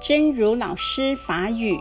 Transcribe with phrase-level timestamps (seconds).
[0.00, 1.80] 真如老师法语：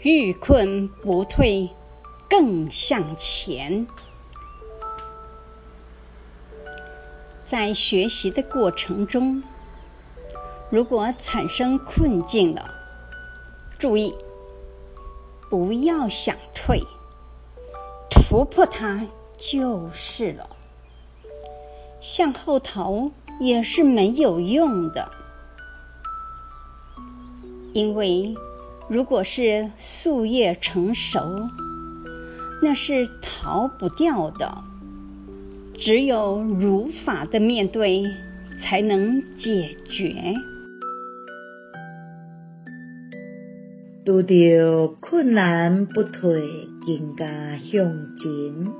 [0.00, 1.70] 欲困不退，
[2.28, 3.86] 更向前。
[7.42, 9.42] 在学习的过程中，
[10.70, 12.74] 如果产生困境了，
[13.78, 14.14] 注意，
[15.50, 16.82] 不要想退，
[18.10, 20.50] 突破它就是了。
[22.00, 25.10] 向后逃也是没有用的，
[27.78, 28.34] 因为
[28.88, 31.48] 如果是树叶成熟，
[32.60, 34.64] 那是逃不掉的。
[35.74, 38.02] 只有如法的面对，
[38.58, 40.34] 才能解决。
[44.04, 48.72] 遇到困难不退，更加向前。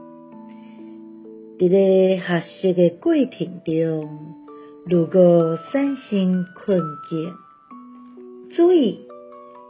[1.57, 4.35] 伫咧学习的过程中，
[4.85, 7.31] 如果产生困境，
[8.51, 9.01] 注意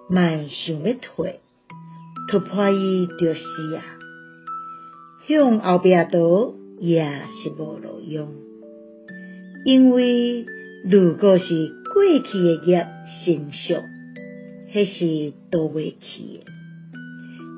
[0.08, 1.40] 莫想要退，
[2.28, 3.84] 突破伊就是啊，
[5.26, 6.54] 向后壁倒。
[6.80, 8.28] 也是无路用，
[9.64, 10.46] 因为
[10.84, 13.82] 如果是过去的业成熟，
[14.72, 16.44] 迄是倒袂去的。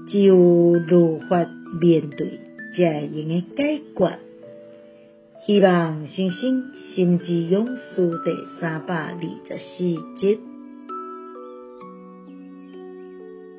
[0.08, 1.46] 只有如法
[1.82, 2.40] 面对，
[2.74, 4.18] 才会用个解决。
[5.46, 9.84] 希望新生心之勇士第三百二十四
[10.16, 10.49] 集。